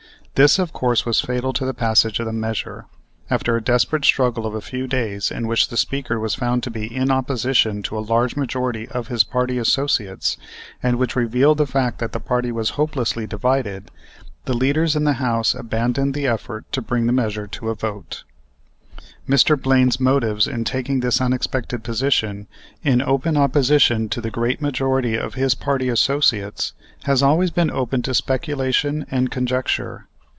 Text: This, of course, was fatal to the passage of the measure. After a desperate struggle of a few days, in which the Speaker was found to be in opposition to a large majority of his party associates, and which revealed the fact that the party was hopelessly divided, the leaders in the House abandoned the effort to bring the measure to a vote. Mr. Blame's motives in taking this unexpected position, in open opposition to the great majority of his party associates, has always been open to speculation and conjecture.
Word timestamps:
This, 0.35 0.57
of 0.57 0.73
course, 0.73 1.05
was 1.05 1.19
fatal 1.19 1.51
to 1.53 1.65
the 1.65 1.73
passage 1.73 2.19
of 2.19 2.25
the 2.25 2.31
measure. 2.33 2.85
After 3.29 3.55
a 3.57 3.61
desperate 3.63 4.05
struggle 4.05 4.47
of 4.47 4.55
a 4.55 4.61
few 4.61 4.87
days, 4.87 5.29
in 5.29 5.45
which 5.45 5.67
the 5.67 5.77
Speaker 5.77 6.19
was 6.19 6.33
found 6.35 6.63
to 6.63 6.71
be 6.71 6.87
in 6.87 7.11
opposition 7.11 7.83
to 7.83 7.97
a 7.97 7.99
large 7.99 8.35
majority 8.35 8.87
of 8.87 9.09
his 9.09 9.23
party 9.25 9.59
associates, 9.59 10.37
and 10.81 10.97
which 10.97 11.17
revealed 11.17 11.57
the 11.59 11.67
fact 11.67 11.99
that 11.99 12.11
the 12.11 12.19
party 12.19 12.51
was 12.51 12.71
hopelessly 12.71 13.27
divided, 13.27 13.91
the 14.45 14.55
leaders 14.55 14.95
in 14.95 15.03
the 15.03 15.15
House 15.21 15.53
abandoned 15.53 16.15
the 16.15 16.25
effort 16.27 16.63
to 16.71 16.81
bring 16.81 17.05
the 17.05 17.13
measure 17.13 17.45
to 17.45 17.69
a 17.69 17.75
vote. 17.75 18.23
Mr. 19.29 19.61
Blame's 19.61 19.99
motives 19.99 20.47
in 20.47 20.63
taking 20.63 21.01
this 21.01 21.21
unexpected 21.21 21.83
position, 21.83 22.47
in 22.83 23.01
open 23.03 23.37
opposition 23.37 24.07
to 24.09 24.21
the 24.21 24.31
great 24.31 24.61
majority 24.61 25.15
of 25.15 25.35
his 25.35 25.53
party 25.53 25.87
associates, 25.89 26.73
has 27.03 27.21
always 27.21 27.51
been 27.51 27.69
open 27.69 28.01
to 28.01 28.13
speculation 28.13 29.05
and 29.11 29.29
conjecture. 29.29 30.07